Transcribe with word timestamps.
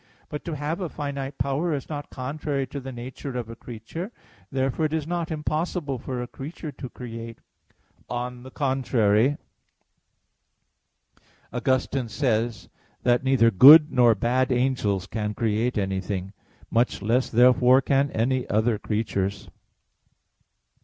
But 0.29 0.43
to 0.45 0.55
have 0.55 0.79
a 0.81 0.89
finite 0.89 1.37
power 1.37 1.75
is 1.75 1.87
not 1.87 2.09
contrary 2.09 2.65
to 2.65 2.79
the 2.79 2.91
nature 2.91 3.37
of 3.37 3.51
a 3.51 3.55
creature. 3.55 4.11
Therefore 4.51 4.85
it 4.85 4.93
is 4.93 5.05
not 5.05 5.29
impossible 5.29 5.99
for 5.99 6.19
a 6.23 6.27
creature 6.27 6.71
to 6.71 6.89
create. 6.89 7.37
On 8.09 8.41
the 8.41 8.49
contrary, 8.49 9.37
Augustine 11.53 12.09
says 12.09 12.63
(De 12.63 12.69
Trin. 12.69 12.71
iii, 12.71 12.99
8) 12.99 13.03
that 13.19 13.23
neither 13.23 13.51
good 13.51 13.91
nor 13.91 14.15
bad 14.15 14.51
angels 14.51 15.05
can 15.05 15.35
create 15.35 15.77
anything. 15.77 16.33
Much 16.71 17.03
less 17.03 17.29
therefore 17.29 17.79
can 17.79 18.09
any 18.09 18.49
other 18.49 18.79
creatures. 18.79 19.51